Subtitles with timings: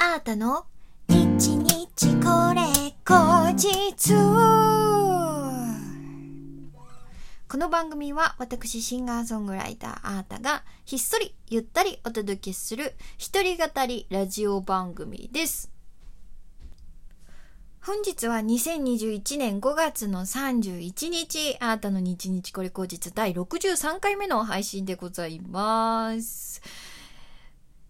[0.00, 0.64] あーたの？
[1.08, 2.62] 日日これ
[3.04, 4.14] 後日
[7.48, 15.72] この番組は私シンガーソングライターあーたがひっそりゆったりお届けする一人語りラジオ番組です。
[17.80, 26.62] 本日は2021年5月の31日、あーたの日日これ後日第63回目の配信でございます。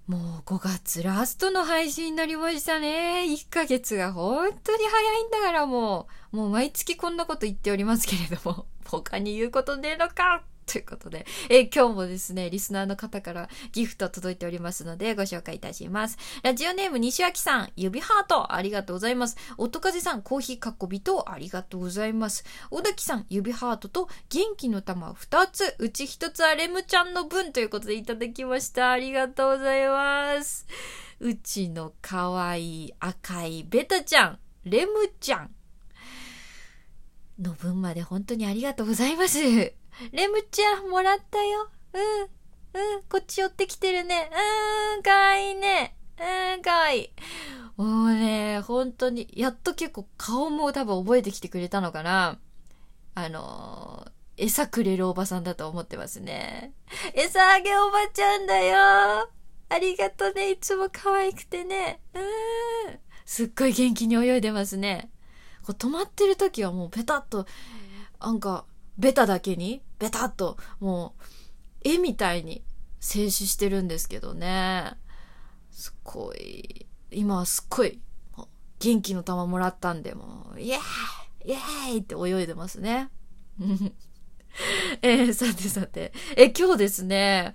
[0.09, 3.25] もう5月ラストの配信になりましたね。
[3.29, 10.45] 1ヶ月が本当に早いんだからもう、もう毎月こんなこと言っておりますけれども、他に言うことねえのか。
[10.69, 16.19] ということで、 えー今日もですね、リスナーの方からギフト届いておりますのでご紹介いたします。
[16.43, 19.37] ラジオネーム西脇さん、指ハートありがとうございます。
[19.57, 22.45] 音風さん、コーヒーかっこびとありがとうございます。
[22.71, 28.91] 小滝さん、指ハートと元気の玉2つ、うち1つはレムちゃんの分ということでいただきました。
[28.91, 30.67] ありがとうございます。
[31.21, 35.55] うちのかわいい赤いベタちゃん、レムちゃん。
[37.41, 39.78] の分まで本当にありがとうございます。
[40.13, 41.69] レムちゃん、もらったよ。
[41.93, 42.23] うん。
[42.97, 43.03] うん。
[43.09, 44.31] こっち寄ってきてるね。
[44.33, 45.03] うーん。
[45.03, 45.97] かわいいね。
[46.19, 46.63] うーん。
[46.63, 47.11] かわいい。
[47.77, 52.39] もうね、本当に、やっと結構顔も多分覚えてきてくれたのかな。
[53.15, 56.73] あのー餌くれるおばさんだと思ってますね。
[57.13, 59.29] 餌あげおばちゃんだよ。
[59.69, 60.53] ありがとね。
[60.53, 62.01] いつも可愛くてね。
[62.15, 62.99] うーん。
[63.27, 65.11] すっごい元気に泳いでますね。
[65.67, 67.47] こう止まってる時はもうペタッと、
[68.21, 68.65] なんか、
[68.99, 72.65] ベタだけに、ベタっと、もう、絵みたいに
[73.01, 74.95] 静止してるんですけどね。
[75.71, 78.01] すっごい、今はすっごい、
[78.81, 80.79] 元気の玉もらったんで、もう、イエー
[81.47, 83.11] イイエーイって泳いでますね。
[85.03, 87.55] えー、さてさて、え、今日ですね、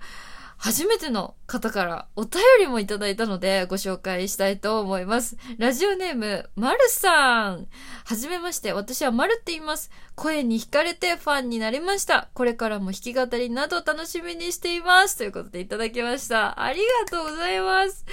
[0.64, 5.36] 初めての方からお便りもいただいたのでご紹介したいと思います。
[5.58, 7.66] ラジオネーム、まるさん。
[8.06, 9.90] はじめまして、私はまるって言います。
[10.14, 12.30] 声に惹かれてファンになりました。
[12.32, 15.18] これからも弾き語りなど楽しみにしています。
[15.18, 16.58] ということでいただきました。
[16.58, 18.06] ありがとうございます。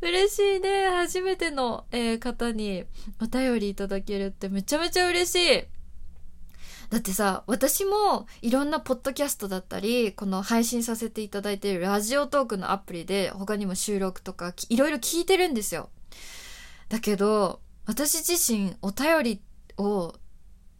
[0.00, 0.88] 嬉しいね。
[0.88, 2.84] 初めての、えー方に
[3.20, 5.77] お便りいただけるってめちゃめちゃ嬉しい。
[6.90, 15.90] だってさ、私もいろんなポッドキャストだったり、この配信させていただいているラジオトークのアプリで他にも収録とかいろいろ聞いてるんですよ。
[16.88, 19.42] だけど、私自身お便り
[19.76, 20.14] を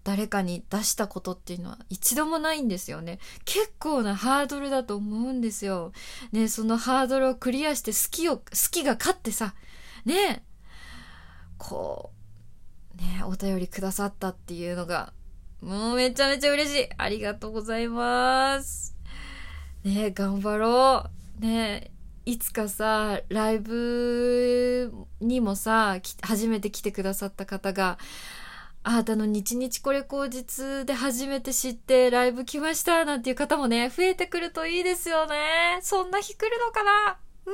[0.03, 3.19] 誰かに出したことっていうのは一度もないんですよね。
[3.45, 5.93] 結構なハードルだと思うんですよ。
[6.33, 9.55] ね、そのハードルをクリアして好きを、好きが勝ってさ、
[10.07, 10.43] ね、
[11.59, 12.13] こ
[12.95, 15.13] う、ね、お便りくださったっていうのが
[15.61, 16.89] もうめちゃめちゃ嬉しい。
[16.97, 18.95] ありがとうございます。
[19.85, 21.05] ねえ頑張ろ
[21.39, 21.41] う。
[21.41, 21.91] ね
[22.27, 27.99] えいつかさ、ライブにもさ、初めて来てくださった方が、
[28.85, 35.79] あなたの日日これ口実で初めて知ってライブ来ましたなんていう方もね、増えてくるといいですよね。
[35.83, 37.19] そんな日来るのかな？
[37.47, 37.51] う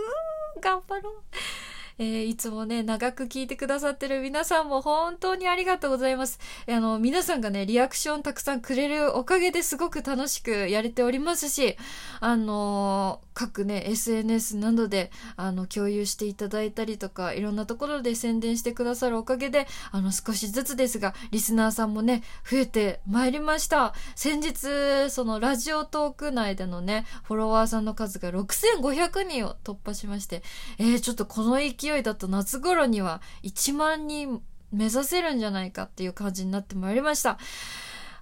[0.57, 1.23] ーん、頑張ろう。
[1.99, 6.41] えーいつもね、長く聞いてくださってる皆さんも本当にありがとうございます。
[6.69, 11.77] あの、皆さんがね、リアクションたくさんくれるおかげですごく楽しくやれておりますし、
[12.21, 23.93] あのー各ね、SNS などで、あの、共有していただいたりとか、いろんなところで宣伝してくださるおかげで、あの、少しずつですが、リスナーさんもね、増えてまいりました。
[24.15, 30.45] 先日、その、ラジオトーク内でのね、フォロワーさんの数が6500人を突破しまして、
[30.79, 37.39] えー、ちょっとこの勢勢いだと夏頃には1万人目指せるんじゃないかっていう感じになってまいりました。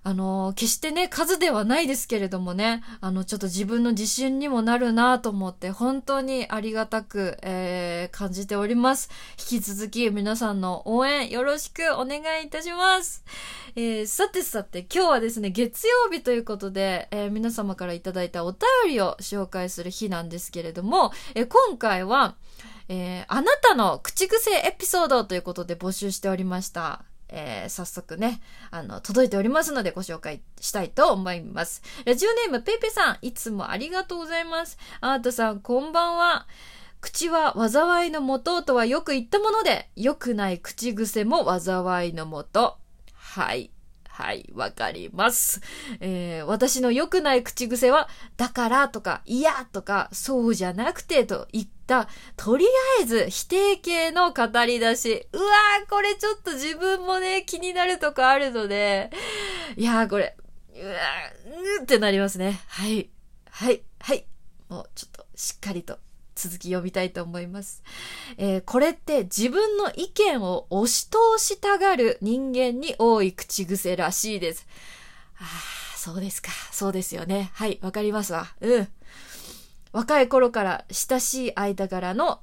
[0.05, 9.11] あの、決してね、数ではないですけれどもね、あの、ちょっと自分の自信にもなるなと思って、本当にありがたく、えー、感じております。
[9.39, 13.25] 引き続き皆さんの応援よろしくお願いいたします。
[13.77, 22.35] えー、さてさて、今日はですね、月曜日ということで、えー皆様からいただいたお便りを紹介する日なんですけれども、え今回は、
[22.89, 27.05] えーあなたの口癖エピソードということで募集しておりました。
[27.29, 28.41] えー早速ね、
[28.71, 31.83] あの、届いておりますのでご紹介したいと思います。
[32.05, 34.79] ラジオネームペイペさん、いつもありがとうございます。
[35.01, 36.47] あーたさん、こんばんは。
[37.01, 42.79] 口は災いのもととはよく言ったもので、良くない口癖も災いのもと。
[43.15, 43.71] はい。
[44.23, 45.61] はい、わかります。
[45.99, 52.65] えー私の良くない口癖は、だからとか、いやとか、そうじゃなくてといった、とり
[53.01, 55.27] あえず否定形の語り出し。
[55.33, 59.11] うわー、これちょっと自分もね、気になるとこあるので、
[59.77, 60.37] いやー、これ、
[60.75, 62.61] うわー、うーってなりますね。
[62.69, 63.11] はい。
[63.51, 63.83] はい。
[63.99, 64.25] はい。
[64.69, 65.99] もうちょっとしっかりと
[66.35, 67.83] 続き読みたいと思います。
[68.37, 74.67] えーこれって自分の意見を押し通したがる人間に多い口癖らしいです。
[75.39, 76.51] ああ、そうですか。
[76.71, 77.51] そうですよね。
[77.55, 78.55] はい、わかりますわ。
[78.61, 78.89] うん。
[79.93, 82.41] 若い頃から親しい間柄の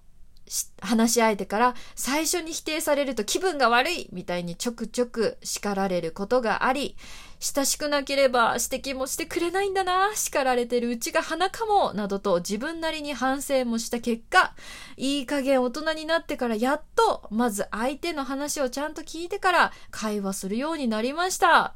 [0.81, 6.95] 話し相手から最初に否定されると気分が悪いみたいにちょくちょく叱られることがあり、
[7.39, 14.53] 親しくなければ指摘もしてくれないんだな、叱られてるうちが花かも、などと自分なりに反省もした結果、
[14.97, 21.75] いい加減大人になってからやっと、まず相手の話をちゃんと聞いてから会話するようになりました。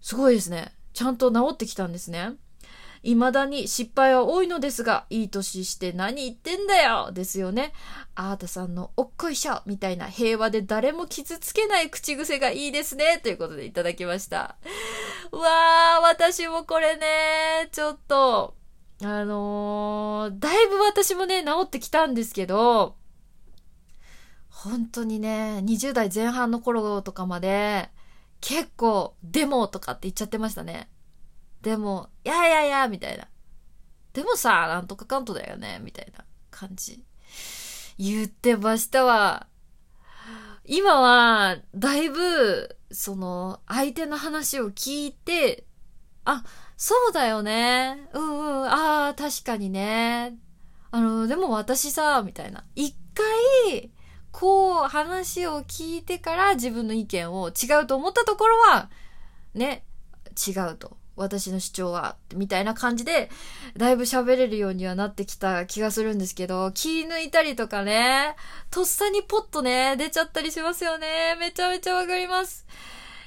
[0.00, 0.72] すごいですね。
[0.92, 2.34] ちゃんと治ってきたんですね。
[3.02, 7.72] 未だに失敗は多いのですが、いい年して何言ってんだよですよね。
[8.14, 13.18] あーたさんのおっこいしょみたいな平和で誰も傷つけない口癖がいいですね。
[13.22, 14.56] ということでいただきました。
[15.32, 18.54] うわー、私もこれね、ちょっと、
[19.02, 22.94] あのー、だいぶ私もね、治ってきたんですけど、
[24.48, 27.90] 本当にね、20代前半の頃とかまで、
[28.40, 30.88] 結構、デモとかって言っちゃってましたね。
[31.62, 33.28] でも、いやいやいや、みたいな。
[34.12, 37.04] でもさ、なんとかかんとだよね、みたいな感じ。
[37.98, 39.46] 言ってましたわ。
[40.64, 45.66] 今は、だいぶ、その、相手の話を聞いて、
[46.24, 46.44] あ、
[46.76, 48.08] そうだよね。
[48.12, 50.36] うんうん、ああ、確かにね。
[50.90, 52.64] あの、でも私さ、みたいな。
[52.74, 53.90] 一回、
[54.30, 58.90] こう話を聞いてから自分の意見を違うと思ったところは、
[59.54, 59.84] ね、
[60.46, 60.96] 違うと。
[61.16, 63.30] 私の主張は、みたいな感じで、
[63.76, 68.36] だいぶ喋れるようにはなってきた気がするんですけど、気抜いたりとかね、
[68.70, 71.36] とっさにポッとね、出ちゃったりしますよね。
[71.38, 72.66] めちゃめちゃわかります。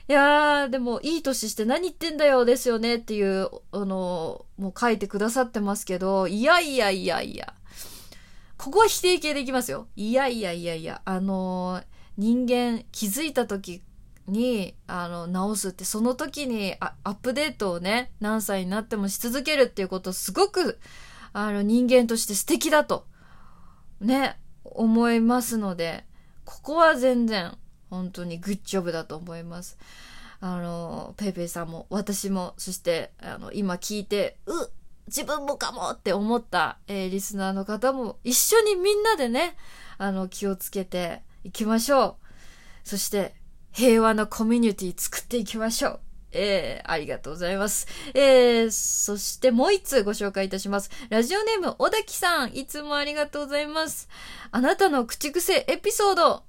[0.07, 7.53] いやー、でも、いい年して何言ってんだよ、ですよねっていう、あの、もう書いてくださってますけど、いやいやいやいや。
[8.57, 9.87] ここは否定形でいきますよ。
[9.95, 13.81] いやいやいやいや、あのー人間気づいた時
[14.27, 20.79] に、あの、直すって、その時にアップデートをね、何歳になってもし続けるっていうこと、すごく、
[21.33, 23.05] あの、人間として素敵だと、
[24.01, 26.05] ね、思いますので、
[26.43, 27.57] ここは全然、
[27.89, 29.77] 本当にグッジョブだと思います。
[30.41, 34.51] あの、ペイペイさんも、私も、そして、あの、今聞いて、う
[35.07, 39.55] 自分もかもって思った、えーリスナーの方も一緒にみんなでね、
[39.97, 42.17] あの、気をつけていきましょ
[42.83, 42.87] う。
[42.87, 43.35] そして、
[43.75, 45.99] 平和なコミュニティ作っていきましょう。
[46.31, 47.87] えー、ありがとうございます。
[48.13, 50.89] えー、そしてもう一通ご紹介いたします。
[51.09, 54.07] ラジオネーム、小滝さん、いつもありがとうございます。
[54.51, 56.43] あなたの口癖エピソード、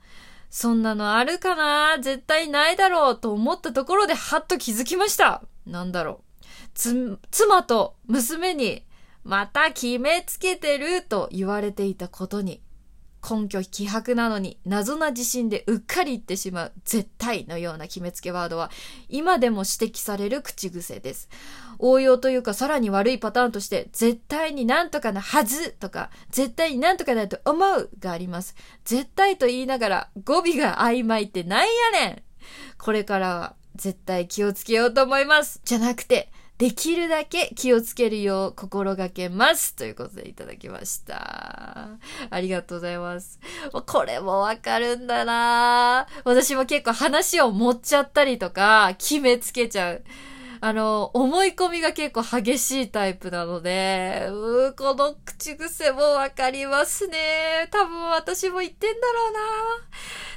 [0.51, 1.99] そんなのあるかな？
[2.01, 5.43] 絶対ないだろうと思ったところでハッと気づきました。
[5.67, 6.45] なんだろう。
[6.75, 8.85] つ、妻と娘に、
[9.25, 12.63] また決めつけてると言われていたことに、
[13.29, 18.71] 根拠希薄なのに謎な自信でうっかり言ってしまう絶対のような決めつけワードは
[19.09, 21.29] 今でも指摘される口癖です。
[21.79, 28.55] 応用というかさらに悪いパターンとして絶対になんとかなはずとか絶対になんとかだと思うがあります。
[28.85, 32.23] 絶対と言いながら語尾が曖昧ってなんやねん
[32.79, 35.61] これからは絶対気をつけようと思います。
[35.65, 39.75] じゃなくて、できるだけ気をつけるよう心がけます。
[39.75, 41.89] ということでいただきました。
[42.31, 43.39] ありがとうございます。
[43.87, 50.05] これもわかるんだな私も結構話を持っちゃったりとか、決めつけちゃう。
[50.63, 57.69] あの、思い込みが結構激しいタイプなので、うーこの口癖もわかりますね。
[57.71, 59.41] 多分私も言ってんだろうな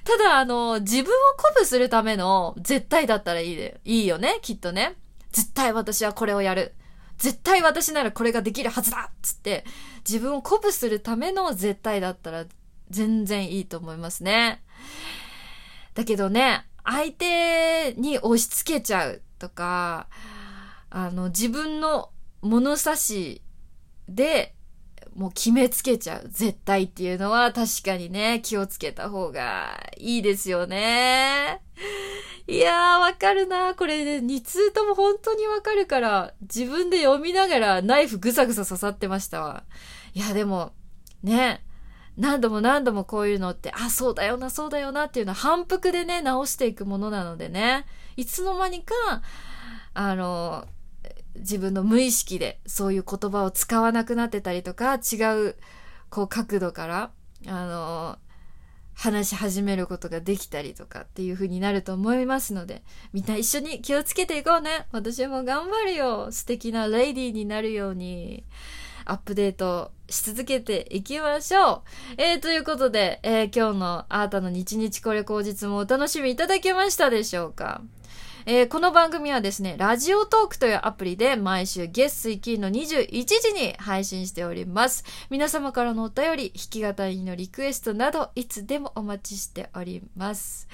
[0.04, 4.98] ただ、あの、自分を鼓舞するための絶対だったらいいで、いいよね、きっとね。
[5.32, 6.76] 絶対私はこれをやる。
[7.18, 9.66] 絶対私ならこれができるはずだっつって、
[10.08, 12.46] 自分を鼓舞するための絶対だったら
[12.90, 14.64] 全然いいと思いますね。
[15.94, 20.08] だけどね、相手に押し付けちゃうとか、
[20.90, 22.10] あの、自分の
[22.42, 23.42] 物差し
[24.08, 24.56] で
[25.20, 31.62] もう決めつけちゃう絶対っていうのは確かにね、気をつけた方がいいですよね。
[32.48, 33.76] いやー、わかるな。
[33.76, 39.66] これね、2通とも本当にわかるから、自分で読みながらナイフぐさぐさ刺さってましたわ。
[40.14, 40.72] いや、でも、
[41.22, 41.66] ね、
[42.16, 47.86] 何度も何度もこういうのって、あ、そうだよな、そうだよなっていうのは反復でね、直していくものなのでね、
[48.16, 48.94] いつの間にか、
[49.94, 50.66] あの、
[51.40, 55.16] 自分の無意識でそういう言葉を使わなくなってたりとか、違
[55.50, 55.56] う、
[56.10, 57.12] こう角度から、
[57.48, 58.18] あの、
[58.94, 64.88] 話し始めることができたりとかっていう風になると思いますので、みんな一緒に気をつけていこうね。
[64.92, 66.32] 私も頑張るよ。
[66.32, 68.44] 素敵なレイディーになるように。
[69.06, 71.84] アップデートし続けていきましょ
[72.18, 72.22] う。
[72.22, 77.82] えー、ということで、えー、今日のあなたの日日これ口実もお楽しみいただけましたでしょうか？
[78.46, 85.04] えー、この番組はですね、ラジオトークというアプリで毎週月水金の21時に配信しております。
[85.30, 90.70] 皆様からのお便り、弾き語りのリクエストなど、いつでもお待ちしております。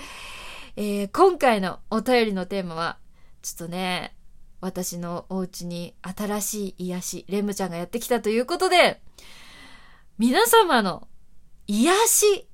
[0.76, 2.98] えー、今回のお便りのテーマは、
[3.42, 4.16] ちょっとね、
[4.62, 9.02] 私のお家に新しい癒し、レムちゃんがやってきたということで、
[10.20, 11.08] 皆様の
[11.66, 12.48] 癒し、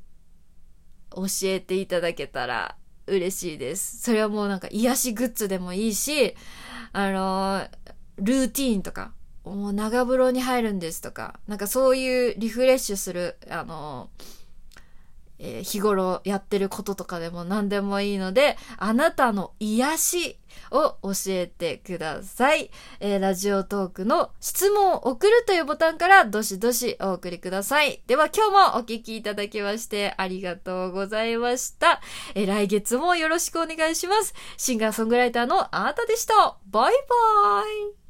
[1.13, 2.77] 教えていただけたら
[3.08, 4.01] 嬉しいです。
[4.01, 6.36] それはもうなんか癒しグッズでもいいし、
[6.93, 7.67] あの
[8.17, 14.10] ルーティーンとか、もう長風呂に入るんですとか、なんかそういうリフレッシュする、あの
[15.43, 20.38] えー、日頃やってることとかでも何でもいいので、あなたの癒し
[20.69, 22.69] を教えてください。
[23.00, 28.01] えー、ラジオトークの質問を送るというボタンからどしどしお送りください。
[28.07, 32.01] では今日もお聞きいただきましてありがとうございました。
[32.36, 34.33] えー、来月もよろしくお願いします。
[34.57, 36.57] シンガーソングライターのあなたでした。
[36.67, 38.00] バイバーイ